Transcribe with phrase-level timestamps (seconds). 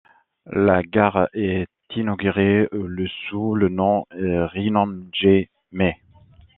[0.47, 5.93] La gare est inaugurée le sous le nom Rinnanji-mae.